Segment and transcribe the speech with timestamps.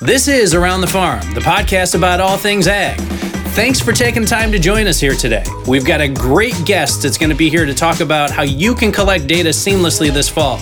[0.00, 3.00] This is Around the Farm, the podcast about all things ag.
[3.54, 5.42] Thanks for taking time to join us here today.
[5.66, 8.74] We've got a great guest that's going to be here to talk about how you
[8.74, 10.60] can collect data seamlessly this fall.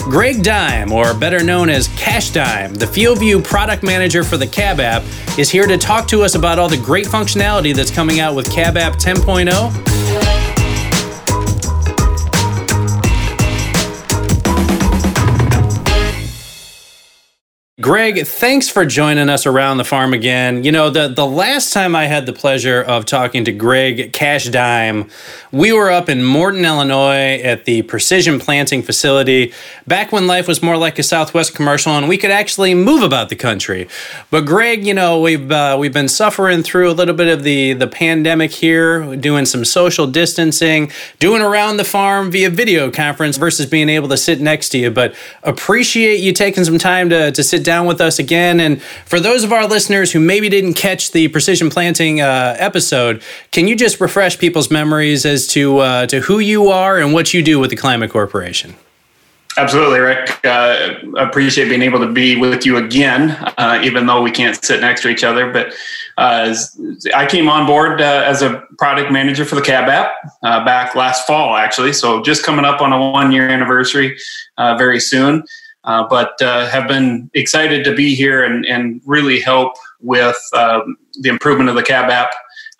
[0.00, 4.80] Greg Dime, or better known as Cash Dime, the FieldView product manager for the Cab
[4.80, 5.02] app,
[5.38, 8.52] is here to talk to us about all the great functionality that's coming out with
[8.52, 10.23] Cab app 10.0
[17.80, 20.62] Greg, thanks for joining us around the farm again.
[20.62, 24.44] You know, the, the last time I had the pleasure of talking to Greg Cash
[24.50, 25.10] Dime,
[25.50, 29.52] we were up in Morton, Illinois at the Precision Planting Facility
[29.88, 33.28] back when life was more like a Southwest commercial and we could actually move about
[33.28, 33.88] the country.
[34.30, 37.72] But Greg, you know, we've uh, we've been suffering through a little bit of the
[37.72, 43.66] the pandemic here, doing some social distancing, doing around the farm via video conference versus
[43.66, 44.92] being able to sit next to you.
[44.92, 48.60] But appreciate you taking some time to, to sit down with us again.
[48.60, 53.22] And for those of our listeners who maybe didn't catch the precision planting uh, episode,
[53.50, 57.34] can you just refresh people's memories as to uh, to who you are and what
[57.34, 58.74] you do with the Climate Corporation?
[59.56, 60.44] Absolutely, Rick.
[60.44, 64.80] Uh, appreciate being able to be with you again, uh, even though we can't sit
[64.80, 65.52] next to each other.
[65.52, 65.74] But
[66.18, 66.54] uh,
[67.14, 70.96] I came on board uh, as a product manager for the Cab app uh, back
[70.96, 71.92] last fall, actually.
[71.92, 74.18] So just coming up on a one year anniversary
[74.58, 75.44] uh, very soon.
[75.84, 80.96] Uh, but uh, have been excited to be here and, and really help with um,
[81.20, 82.30] the improvement of the cab app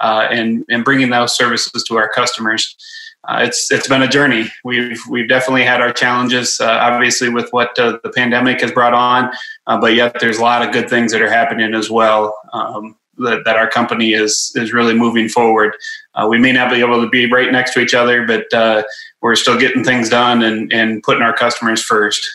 [0.00, 2.76] uh, and, and bringing those services to our customers.
[3.26, 4.50] Uh, it's it's been a journey.
[4.64, 9.30] We've we've definitely had our challenges, uh, obviously with what the pandemic has brought on,
[9.80, 12.36] but yet there's a lot of good things that are happening as well.
[12.52, 15.74] Um, that, that, our company is is really moving forward.
[16.28, 18.44] we may not be able to be right next to each other, but
[19.22, 22.28] we're still getting things done and, and putting our customers first.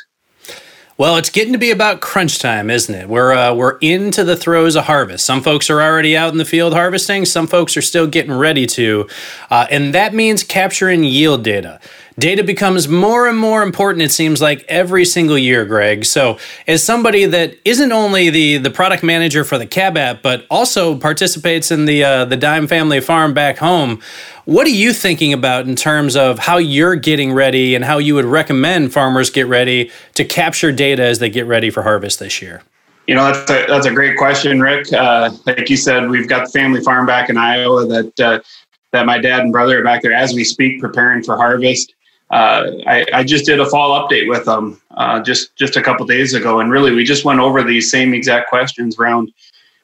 [1.00, 3.08] Well, it's getting to be about crunch time, isn't it?
[3.08, 5.26] We're uh, we're into the throes of harvest.
[5.26, 7.24] Some folks are already out in the field harvesting.
[7.24, 9.08] Some folks are still getting ready to,
[9.50, 11.80] uh, and that means capturing yield data.
[12.20, 16.06] Data becomes more and more important, it seems like, every single year, Greg.
[16.06, 16.38] So,
[16.68, 20.98] as somebody that isn't only the, the product manager for the Cab app, but also
[20.98, 24.02] participates in the, uh, the Dime family farm back home,
[24.46, 28.16] what are you thinking about in terms of how you're getting ready and how you
[28.16, 32.42] would recommend farmers get ready to capture data as they get ready for harvest this
[32.42, 32.62] year?
[33.08, 34.92] You know, that's a, that's a great question, Rick.
[34.92, 38.40] Uh, like you said, we've got the family farm back in Iowa that, uh,
[38.92, 41.94] that my dad and brother are back there as we speak, preparing for harvest
[42.32, 46.06] uh, I, I, just did a fall update with them uh, just just a couple
[46.06, 49.34] days ago, and really we just went over these same exact questions around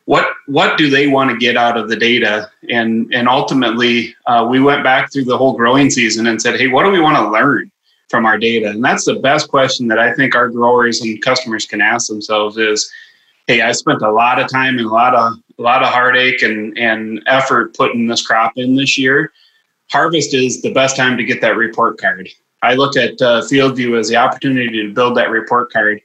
[0.05, 4.45] what what do they want to get out of the data, and and ultimately uh,
[4.47, 7.17] we went back through the whole growing season and said, hey, what do we want
[7.17, 7.71] to learn
[8.09, 8.69] from our data?
[8.69, 12.57] And that's the best question that I think our growers and customers can ask themselves
[12.57, 12.91] is,
[13.47, 16.43] hey, I spent a lot of time and a lot of a lot of heartache
[16.43, 19.31] and and effort putting this crop in this year
[19.91, 22.29] harvest is the best time to get that report card.
[22.61, 26.01] I look at uh, FieldView as the opportunity to build that report card.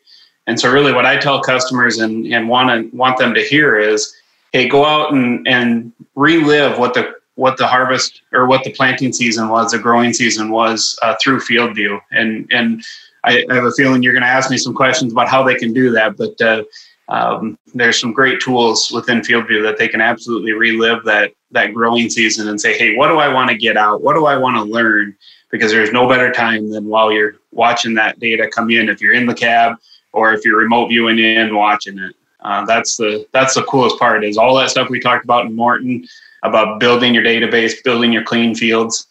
[0.46, 3.78] And so, really, what I tell customers and, and want to want them to hear
[3.78, 4.14] is,
[4.52, 9.12] hey, go out and, and relive what the what the harvest or what the planting
[9.12, 11.98] season was, the growing season was uh, through FieldView.
[12.10, 12.82] And and
[13.24, 15.54] I, I, have a feeling you're going to ask me some questions about how they
[15.54, 16.16] can do that.
[16.16, 16.64] But uh,
[17.10, 22.08] um, there's some great tools within FieldView that they can absolutely relive that that growing
[22.08, 24.02] season and say, hey, what do I want to get out?
[24.02, 25.16] What do I want to learn?
[25.50, 28.88] Because there's no better time than while you're watching that data come in.
[28.88, 29.76] If you're in the cab
[30.12, 32.14] or if you're remote viewing in, and watching it.
[32.40, 34.24] Uh, that's the that's the coolest part.
[34.24, 36.06] Is all that stuff we talked about in Morton
[36.44, 39.08] about building your database, building your clean fields.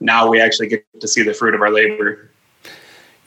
[0.00, 2.29] Now we actually get to see the fruit of our labor.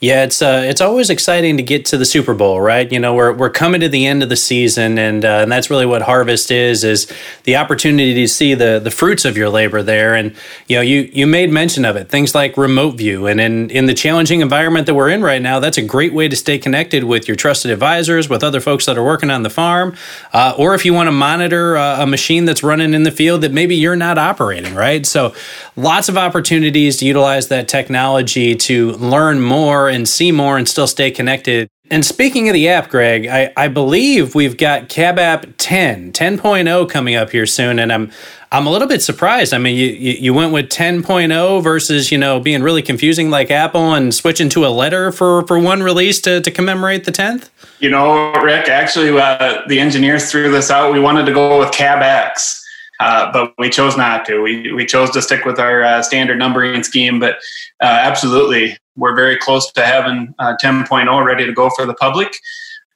[0.04, 2.92] Yeah, it's uh, it's always exciting to get to the Super Bowl, right?
[2.92, 5.70] You know, we're we're coming to the end of the season, and uh, and that's
[5.70, 7.10] really what harvest is is
[7.44, 10.14] the opportunity to see the the fruits of your labor there.
[10.14, 10.36] And
[10.68, 13.86] you know, you you made mention of it, things like remote view, and in in
[13.86, 17.04] the challenging environment that we're in right now, that's a great way to stay connected
[17.04, 19.96] with your trusted advisors, with other folks that are working on the farm,
[20.34, 23.40] uh, or if you want to monitor uh, a machine that's running in the field
[23.40, 25.06] that maybe you're not operating, right?
[25.06, 25.34] So,
[25.76, 30.86] lots of opportunities to utilize that technology to learn more and see more and still
[30.86, 31.68] stay connected.
[31.90, 36.90] And speaking of the app, Greg, I, I believe we've got Cab App 10, 10.0
[36.90, 37.78] coming up here soon.
[37.78, 38.10] And I'm
[38.54, 39.52] I'm a little bit surprised.
[39.52, 43.94] I mean, you, you went with 10.0 versus, you know, being really confusing like Apple
[43.94, 47.50] and switching to a letter for, for one release to, to commemorate the 10th?
[47.80, 50.92] You know, Rick, actually, uh, the engineers threw this out.
[50.92, 52.64] We wanted to go with Cab X.
[53.00, 54.40] Uh, but we chose not to.
[54.40, 57.18] We, we chose to stick with our uh, standard numbering scheme.
[57.18, 57.34] But
[57.80, 62.36] uh, absolutely, we're very close to having uh, 10.0 ready to go for the public.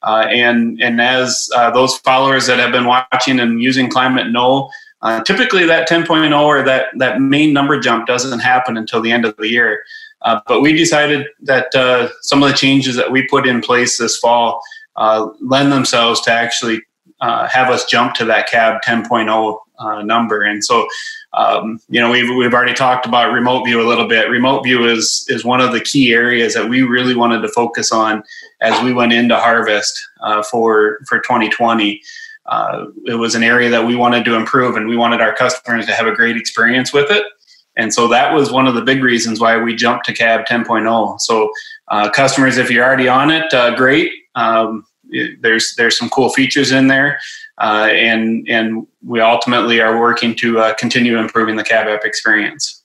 [0.03, 4.71] Uh, and and as uh, those followers that have been watching and using climate know,
[5.03, 9.25] uh, typically that 10.0 or that that main number jump doesn't happen until the end
[9.25, 9.83] of the year.
[10.23, 13.99] Uh, but we decided that uh, some of the changes that we put in place
[13.99, 14.61] this fall
[15.41, 16.81] lend themselves to actually
[17.21, 20.43] have us jump to that CAB 10.0 number.
[20.43, 20.87] And so
[21.35, 24.31] um, you know, we've, we've already talked about remote view a little bit.
[24.31, 27.93] Remote view is, is one of the key areas that we really wanted to focus
[27.93, 28.23] on
[28.61, 32.01] as we went into harvest uh, for, for 2020.
[32.47, 35.85] Uh, it was an area that we wanted to improve and we wanted our customers
[35.87, 37.25] to have a great experience with it.
[37.77, 41.21] And so that was one of the big reasons why we jumped to CAB 10.0.
[41.21, 41.51] So,
[41.89, 44.11] uh, customers, if you're already on it, uh, great.
[44.35, 44.85] Um,
[45.41, 47.19] there's there's some cool features in there.
[47.59, 52.83] Uh, and and we ultimately are working to uh, continue improving the cab app experience.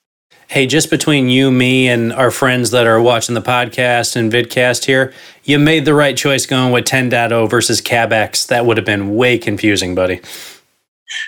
[0.48, 4.86] Hey, just between you, me, and our friends that are watching the podcast and vidcast
[4.86, 8.48] here, you made the right choice going with 10.0 versus CabX.
[8.48, 10.22] That would have been way confusing, buddy.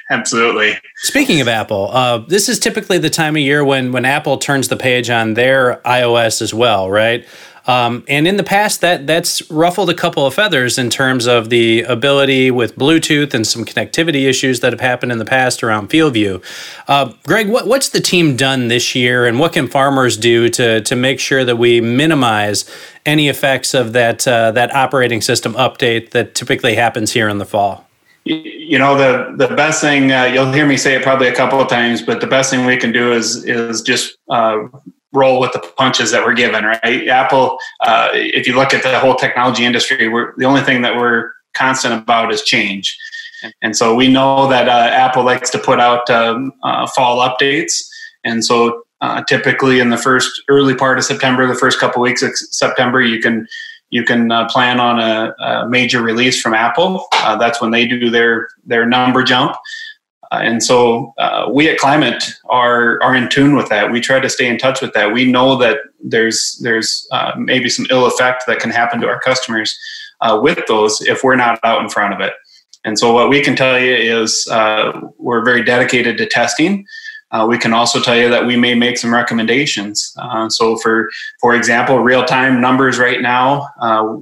[0.10, 0.78] Absolutely.
[0.98, 4.68] Speaking of Apple, uh, this is typically the time of year when when Apple turns
[4.68, 7.26] the page on their iOS as well, right?
[7.68, 11.50] Um, and in the past, that that's ruffled a couple of feathers in terms of
[11.50, 15.90] the ability with Bluetooth and some connectivity issues that have happened in the past around
[15.90, 16.44] FieldView.
[16.88, 20.82] Uh, Greg, what, what's the team done this year, and what can farmers do to
[20.82, 22.70] to make sure that we minimize
[23.06, 27.46] any effects of that uh, that operating system update that typically happens here in the
[27.46, 27.86] fall?
[28.26, 31.62] you know the the best thing uh, you'll hear me say it probably a couple
[31.62, 34.64] of times but the best thing we can do is is just uh,
[35.16, 37.08] roll with the punches that we're given, right?
[37.08, 40.96] Apple, uh, if you look at the whole technology industry, we're the only thing that
[40.96, 42.98] we're constant about is change.
[43.62, 47.84] And so we know that uh, Apple likes to put out um, uh, fall updates.
[48.24, 52.22] And so uh, typically in the first early part of September, the first couple weeks
[52.22, 53.48] of September, you can
[53.92, 57.06] you can uh, plan on a, a, major release from Apple.
[57.14, 59.56] Uh, that's when they do their their number jump.
[60.36, 63.92] Uh, and so uh, we at Climate are are in tune with that.
[63.92, 65.14] We try to stay in touch with that.
[65.14, 69.20] We know that there's there's uh, maybe some ill effect that can happen to our
[69.20, 69.78] customers
[70.22, 72.34] uh, with those if we're not out in front of it.
[72.84, 76.86] And so what we can tell you is uh, we're very dedicated to testing.
[77.32, 80.14] Uh, we can also tell you that we may make some recommendations.
[80.50, 81.10] so for
[81.40, 83.68] for example, real time numbers right now,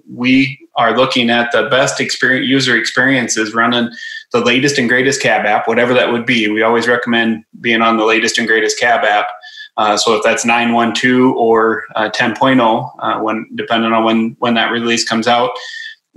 [0.07, 3.89] we are looking at the best experience user experiences running
[4.33, 6.49] the latest and greatest cab app, whatever that would be.
[6.49, 9.27] We always recommend being on the latest and greatest cab app.
[9.77, 14.71] Uh, so if that's 912 or uh, 10.0, uh, when depending on when when that
[14.71, 15.51] release comes out,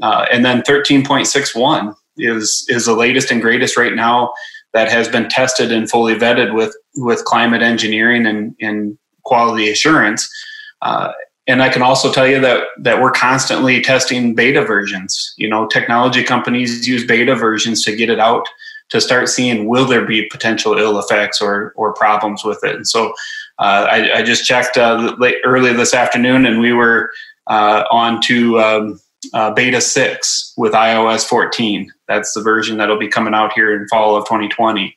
[0.03, 4.33] uh, and then 13.61 is is the latest and greatest right now
[4.73, 10.29] that has been tested and fully vetted with with climate engineering and, and quality assurance.
[11.49, 15.35] And I can also tell you that that we're constantly testing beta versions.
[15.37, 18.49] You know, technology companies use beta versions to get it out
[18.89, 22.75] to start seeing will there be potential ill effects or or problems with it.
[22.75, 23.09] And so
[23.59, 27.11] uh, I, I, just checked uh, late, early this afternoon, and we were
[27.47, 29.01] uh, on to um,
[29.33, 31.91] uh, beta six with iOS 14.
[32.07, 34.95] That's the version that'll be coming out here in fall of 2020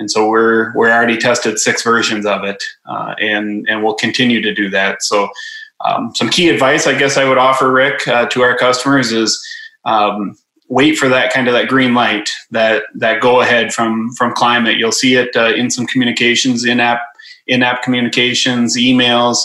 [0.00, 4.40] and so we're we're already tested six versions of it, uh, and and we'll continue
[4.40, 5.02] to do that.
[5.02, 5.28] So
[5.84, 9.40] um, some key advice, I guess, I would offer Rick uh, to our customers is
[9.84, 10.36] um,
[10.68, 14.76] wait for that kind of that green light, that that go ahead from from climate.
[14.76, 17.02] You'll see it uh, in some communications, in app
[17.46, 19.38] in app communications, emails.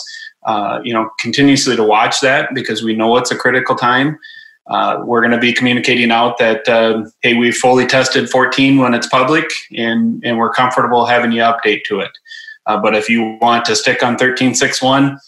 [0.46, 4.20] Uh, you know, continuously to watch that because we know it's a critical time.
[4.68, 8.94] Uh, we're going to be communicating out that uh, hey, we've fully tested 14 when
[8.94, 12.12] it's public, and and we're comfortable having you update to it.
[12.68, 15.20] Uh, but if you want to stick on 13.6.1,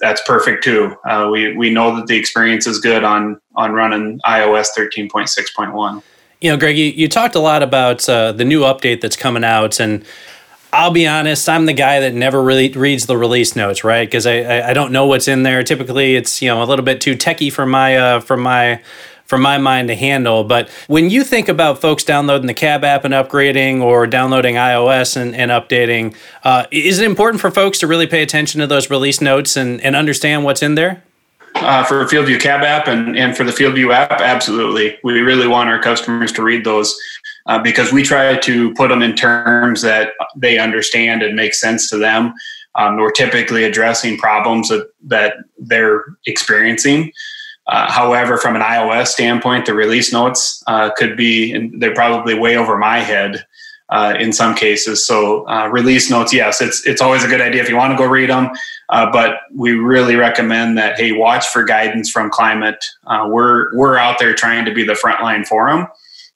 [0.00, 0.96] that's perfect too.
[1.08, 6.02] Uh, we we know that the experience is good on on running iOS 13.6.1.
[6.40, 9.42] You know, Greg, you, you talked a lot about uh, the new update that's coming
[9.42, 10.04] out, and
[10.72, 14.06] I'll be honest, I'm the guy that never really reads the release notes, right?
[14.06, 15.62] Because I, I, I don't know what's in there.
[15.64, 18.80] Typically, it's you know a little bit too techy for my uh, for my
[19.28, 20.42] for my mind to handle.
[20.42, 25.16] But when you think about folks downloading the Cab app and upgrading or downloading iOS
[25.16, 28.88] and, and updating, uh, is it important for folks to really pay attention to those
[28.90, 31.02] release notes and, and understand what's in there?
[31.56, 34.96] Uh, for FieldView Cab app and, and for the FieldView app, absolutely.
[35.04, 36.96] We really want our customers to read those
[37.46, 41.90] uh, because we try to put them in terms that they understand and make sense
[41.90, 42.32] to them.
[42.76, 47.12] Um, we're typically addressing problems that, that they're experiencing.
[47.68, 52.38] Uh, however, from an iOS standpoint, the release notes uh, could be, and they're probably
[52.38, 53.44] way over my head
[53.90, 55.06] uh, in some cases.
[55.06, 57.98] So uh, release notes, yes, it's it's always a good idea if you want to
[57.98, 58.50] go read them.
[58.88, 62.86] Uh, but we really recommend that hey, watch for guidance from climate.
[63.06, 65.86] Uh, we're we're out there trying to be the front line for them,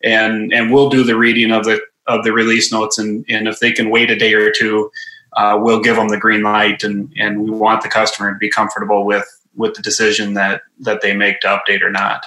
[0.04, 3.58] and and we'll do the reading of the of the release notes, and and if
[3.58, 4.90] they can wait a day or two,
[5.54, 9.06] we'll give them the green light, and and we want the customer to be comfortable
[9.06, 12.26] with with the decision that that they make to update or not.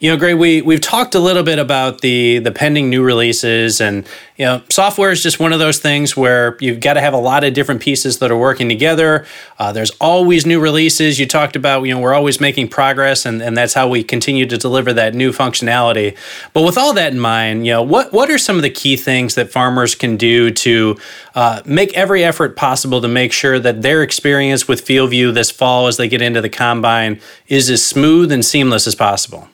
[0.00, 3.82] You know, Greg, we we've talked a little bit about the the pending new releases,
[3.82, 7.12] and you know, software is just one of those things where you've got to have
[7.12, 9.26] a lot of different pieces that are working together.
[9.58, 11.20] Uh, there's always new releases.
[11.20, 14.46] You talked about, you know, we're always making progress, and, and that's how we continue
[14.46, 16.16] to deliver that new functionality.
[16.54, 18.96] But with all that in mind, you know, what what are some of the key
[18.96, 20.96] things that farmers can do to
[21.34, 25.88] uh, make every effort possible to make sure that their experience with FieldView this fall
[25.88, 29.46] as they get into the combine is as smooth and seamless as possible?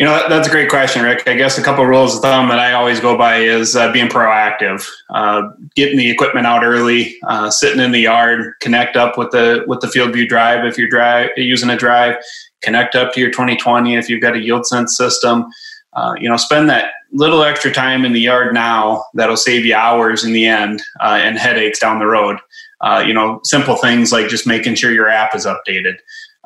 [0.00, 1.28] You know, that's a great question, Rick.
[1.28, 3.92] I guess a couple of rules of thumb that I always go by is uh,
[3.92, 5.42] being proactive, uh,
[5.76, 9.80] getting the equipment out early, uh, sitting in the yard, connect up with the with
[9.80, 12.16] the FieldView drive if you're drive using a drive,
[12.60, 15.46] connect up to your 2020 if you've got a YieldSense system.
[15.92, 19.76] Uh, you know, spend that little extra time in the yard now that'll save you
[19.76, 22.36] hours in the end uh, and headaches down the road.
[22.80, 25.94] Uh, you know, simple things like just making sure your app is updated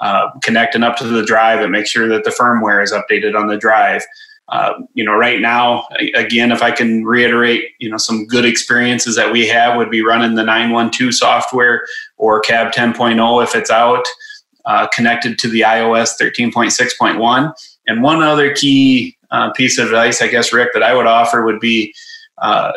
[0.00, 3.48] uh, connecting up to the drive and make sure that the firmware is updated on
[3.48, 4.02] the drive.
[4.48, 9.14] Uh, you know, right now, again, if I can reiterate, you know, some good experiences
[9.16, 11.84] that we have would be running the 912 software
[12.16, 14.06] or Cab 10.0 if it's out,
[14.64, 17.52] uh, connected to the iOS 13.6.1.
[17.88, 21.44] And one other key uh, piece of advice, I guess, Rick, that I would offer
[21.44, 21.94] would be
[22.38, 22.72] uh,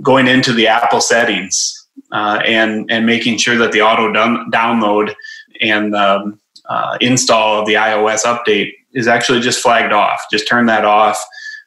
[0.00, 5.14] going into the Apple settings uh, and and making sure that the auto download
[5.60, 6.40] and um,
[6.72, 10.20] uh, install of the iOS update is actually just flagged off.
[10.30, 11.22] Just turn that off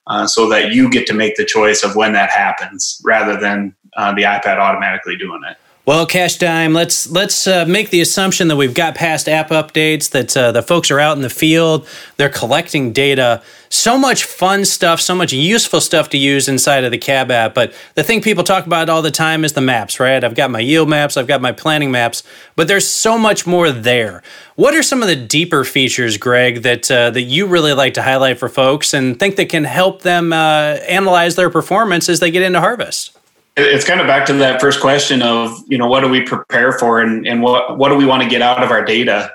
[0.08, 3.76] uh, so that you get to make the choice of when that happens rather than
[3.98, 5.58] uh, the iPad automatically doing it.
[5.88, 10.10] Well, Cash Dime, let's let's uh, make the assumption that we've got past app updates,
[10.10, 11.88] that uh, the folks are out in the field,
[12.18, 13.44] they're collecting data.
[13.70, 17.54] So much fun stuff, so much useful stuff to use inside of the cab app.
[17.54, 20.24] But the thing people talk about all the time is the maps, right?
[20.24, 22.24] I've got my yield maps, I've got my planning maps,
[22.56, 24.24] but there's so much more there.
[24.56, 28.02] What are some of the deeper features, Greg, that uh, that you really like to
[28.02, 32.32] highlight for folks and think that can help them uh, analyze their performance as they
[32.32, 33.16] get into harvest?
[33.58, 36.74] It's kind of back to that first question of you know what do we prepare
[36.74, 39.32] for and, and what what do we want to get out of our data?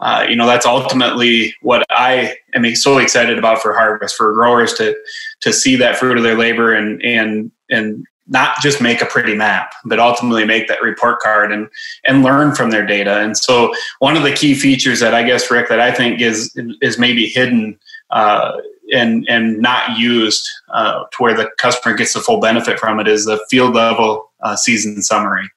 [0.00, 4.74] Uh, you know that's ultimately what i am so excited about for harvest for growers
[4.74, 4.96] to
[5.38, 9.34] to see that fruit of their labor and and and not just make a pretty
[9.34, 11.68] map but ultimately make that report card and
[12.04, 13.20] and learn from their data.
[13.20, 16.52] And so one of the key features that i guess rick that i think is
[16.80, 17.78] is maybe hidden
[18.10, 18.56] uh,
[18.92, 23.08] and and not used uh, to where the customer gets the full benefit from it
[23.08, 25.48] is the field level uh, season summary.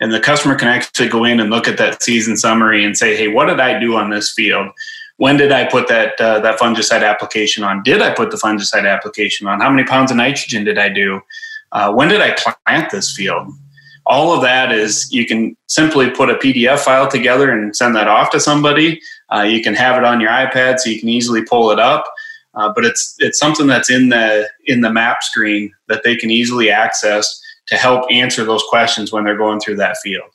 [0.00, 3.16] And the customer can actually go in and look at that season summary and say
[3.16, 4.68] hey what did i do on this field?
[5.18, 7.82] When did i put that uh, that fungicide application on?
[7.82, 9.60] Did i put the fungicide application on?
[9.60, 11.20] How many pounds of nitrogen did i do?
[11.72, 13.52] Uh, when did i plant this field?
[14.06, 18.08] All of that is you can simply put a pdf file together and send that
[18.08, 19.00] off to somebody.
[19.32, 22.10] Uh, you can have it on your ipad so you can easily pull it up
[22.54, 26.30] uh, but it's it's something that's in the in the map screen that they can
[26.30, 30.30] easily access to help answer those questions when they're going through that field.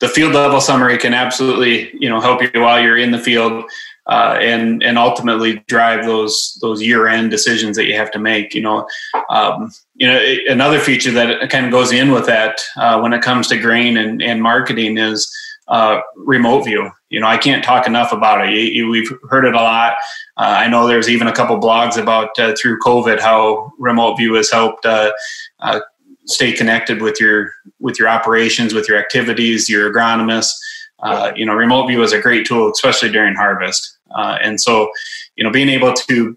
[0.00, 3.64] The field level summary can absolutely you know help you while you're in the field
[4.08, 8.54] uh, and and ultimately drive those those year end decisions that you have to make.
[8.54, 8.88] You know,
[9.28, 13.22] um, you know another feature that kind of goes in with that uh, when it
[13.22, 15.30] comes to grain and, and marketing is
[15.68, 16.90] uh, remote view.
[17.10, 18.52] You know, I can't talk enough about it.
[18.52, 19.94] You, you, we've heard it a lot.
[20.36, 24.34] Uh, I know there's even a couple blogs about uh, through COVID how remote view
[24.34, 25.12] has helped uh,
[25.60, 25.80] uh,
[26.26, 30.52] stay connected with your with your operations, with your activities, your agronomists.
[31.00, 33.98] Uh, you know, remote view is a great tool, especially during harvest.
[34.16, 34.90] and so,
[35.36, 36.36] you know, being able to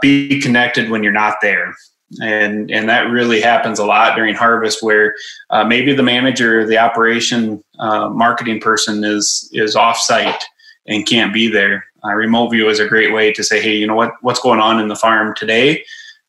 [0.00, 1.74] be connected when you're not there
[2.20, 5.14] and and that really happens a lot during harvest where
[5.50, 10.42] uh, maybe the manager the operation uh, marketing person is is off site
[10.86, 11.84] and can't be there.
[12.04, 14.60] Uh, remote view is a great way to say hey you know what what's going
[14.60, 15.84] on in the farm today?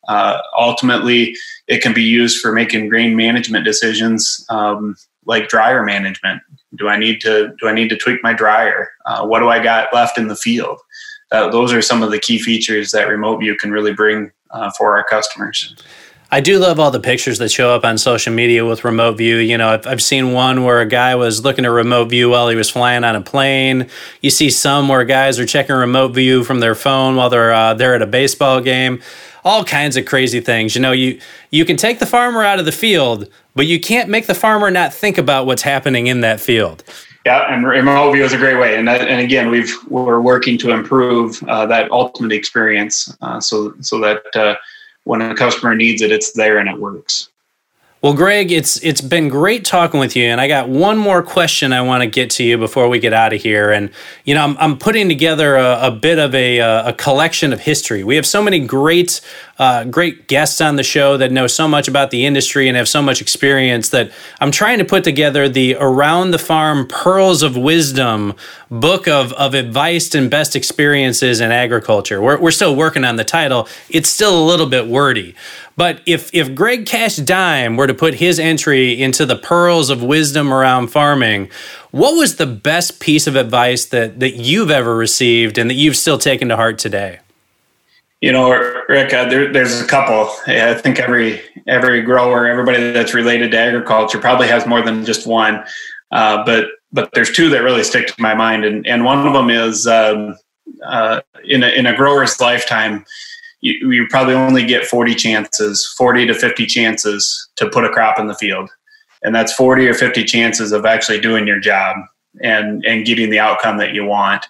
[0.08, 1.36] Uh, ultimately
[1.66, 4.94] it can be used for making grain management decisions um,
[5.26, 6.40] like dryer management.
[6.76, 8.90] Do i need to do i need to tweak my dryer?
[9.06, 10.80] Uh, what do i got left in the field?
[11.32, 14.70] Uh, those are some of the key features that remote view can really bring uh,
[14.78, 15.74] for our customers.
[16.30, 19.36] I do love all the pictures that show up on social media with remote view.
[19.36, 22.48] You know, I've, I've seen one where a guy was looking at remote view while
[22.48, 23.88] he was flying on a plane.
[24.20, 27.74] You see some where guys are checking remote view from their phone while they're uh,
[27.74, 29.00] they're at a baseball game.
[29.44, 30.74] all kinds of crazy things.
[30.74, 31.20] You know, you
[31.50, 34.70] you can take the farmer out of the field, but you can't make the farmer
[34.70, 36.82] not think about what's happening in that field.
[37.24, 38.76] Yeah, and remote view is a great way.
[38.76, 43.74] And that, and again, we've we're working to improve uh, that ultimate experience, uh, so
[43.80, 44.56] so that uh,
[45.04, 47.30] when a customer needs it, it's there and it works.
[48.04, 51.72] Well, Greg, it's it's been great talking with you, and I got one more question
[51.72, 53.70] I want to get to you before we get out of here.
[53.72, 53.88] And
[54.24, 58.04] you know, I'm, I'm putting together a, a bit of a, a collection of history.
[58.04, 59.22] We have so many great
[59.58, 62.88] uh, great guests on the show that know so much about the industry and have
[62.90, 67.56] so much experience that I'm trying to put together the Around the Farm Pearls of
[67.56, 68.34] Wisdom
[68.70, 72.20] book of of advice and best experiences in agriculture.
[72.20, 73.66] We're we're still working on the title.
[73.88, 75.34] It's still a little bit wordy.
[75.76, 80.02] But if if Greg Cash Dime were to put his entry into the pearls of
[80.02, 81.50] wisdom around farming,
[81.90, 85.96] what was the best piece of advice that that you've ever received and that you've
[85.96, 87.20] still taken to heart today?
[88.20, 88.52] You know,
[88.88, 90.30] Rick, uh, there, there's a couple.
[90.46, 95.26] I think every every grower, everybody that's related to agriculture, probably has more than just
[95.26, 95.64] one.
[96.12, 99.32] Uh, but but there's two that really stick to my mind, and and one of
[99.32, 100.36] them is um,
[100.86, 103.04] uh, in a in a grower's lifetime
[103.64, 108.18] you, you probably only get 40 chances, 40 to 50 chances to put a crop
[108.18, 108.70] in the field.
[109.22, 111.96] And that's 40 or 50 chances of actually doing your job
[112.42, 114.46] and, and getting the outcome that you want.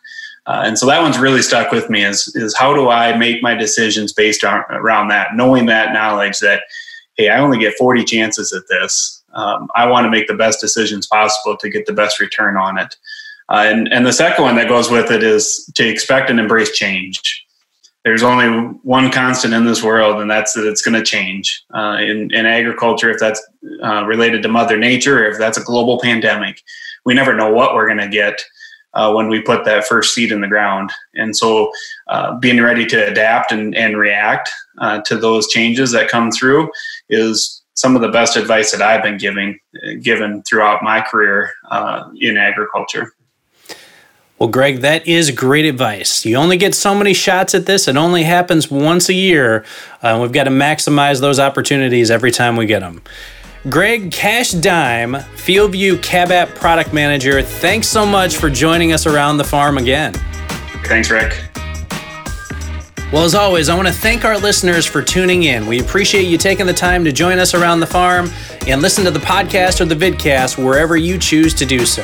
[0.46, 3.40] Uh, and so that one's really stuck with me is, is how do I make
[3.40, 6.64] my decisions based on, around that, knowing that knowledge that,
[7.16, 9.22] hey, I only get 40 chances at this.
[9.34, 12.78] Um, I want to make the best decisions possible to get the best return on
[12.78, 12.96] it.
[13.48, 16.76] Uh, and, and the second one that goes with it is to expect and embrace
[16.76, 17.43] change
[18.04, 18.46] there's only
[18.82, 21.64] one constant in this world, and that's that it's going to change.
[21.74, 23.42] Uh, in, in agriculture, if that's
[23.82, 26.62] uh, related to Mother Nature, if that's a global pandemic,
[27.06, 28.44] we never know what we're going to get
[28.92, 30.92] uh, when we put that first seed in the ground.
[31.14, 31.72] And so,
[32.08, 36.70] uh, being ready to adapt and, and react uh, to those changes that come through
[37.08, 39.58] is some of the best advice that I've been giving
[40.00, 43.12] given throughout my career uh, in agriculture.
[44.38, 46.26] Well, Greg, that is great advice.
[46.26, 47.86] You only get so many shots at this.
[47.86, 49.64] It only happens once a year.
[50.02, 53.00] Uh, we've got to maximize those opportunities every time we get them.
[53.70, 59.38] Greg Cash Dime, FieldView Cab app product manager, thanks so much for joining us around
[59.38, 60.12] the farm again.
[60.84, 61.40] Thanks, Rick.
[63.10, 65.66] Well, as always, I want to thank our listeners for tuning in.
[65.66, 68.28] We appreciate you taking the time to join us around the farm
[68.66, 72.02] and listen to the podcast or the vidcast wherever you choose to do so.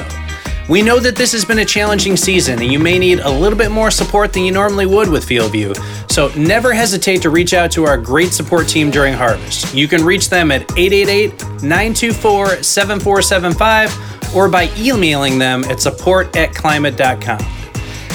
[0.70, 3.59] We know that this has been a challenging season and you may need a little
[3.59, 5.76] bit more support than you normally would with FieldView.
[6.09, 9.74] So never hesitate to reach out to our great support team during harvest.
[9.74, 11.33] You can reach them at 888
[11.64, 17.40] 924 7475 or by emailing them at support at climate.com.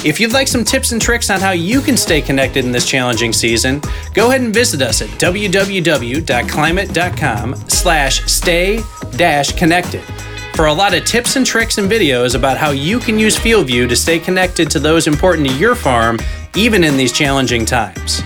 [0.05, 2.85] If you'd like some tips and tricks on how you can stay connected in this
[2.85, 3.81] challenging season,
[4.13, 8.81] go ahead and visit us at www.climate.com slash stay
[9.17, 10.01] dash connected
[10.55, 13.89] for a lot of tips and tricks and videos about how you can use FieldView
[13.89, 16.17] to stay connected to those important to your farm,
[16.55, 18.21] even in these challenging times.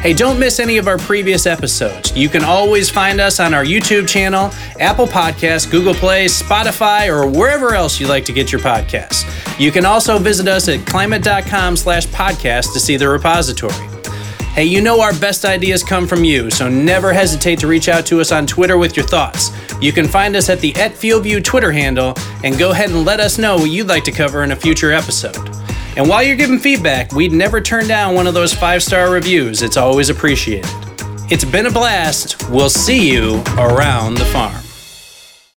[0.00, 2.16] Hey, don't miss any of our previous episodes.
[2.16, 7.28] You can always find us on our YouTube channel, Apple Podcasts, Google Play, Spotify, or
[7.28, 9.28] wherever else you like to get your podcasts.
[9.58, 13.91] You can also visit us at climate.com slash podcast to see the repository.
[14.54, 18.04] Hey, you know our best ideas come from you, so never hesitate to reach out
[18.04, 19.50] to us on Twitter with your thoughts.
[19.80, 22.12] You can find us at the at FieldView Twitter handle
[22.44, 24.92] and go ahead and let us know what you'd like to cover in a future
[24.92, 25.38] episode.
[25.96, 29.62] And while you're giving feedback, we'd never turn down one of those five star reviews.
[29.62, 30.70] It's always appreciated.
[31.30, 32.50] It's been a blast.
[32.50, 34.62] We'll see you around the farm.